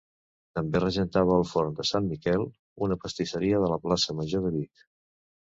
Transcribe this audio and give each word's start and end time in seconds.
També 0.59 0.79
regentava 0.79 1.35
el 1.41 1.45
forn 1.49 1.75
de 1.81 1.85
Sant 1.89 2.07
Miquel, 2.13 2.47
una 2.87 2.99
pastisseria 3.05 3.61
de 3.67 3.71
la 3.75 3.79
Plaça 3.87 4.19
Major 4.23 4.45
de 4.49 4.55
Vic. 4.59 4.85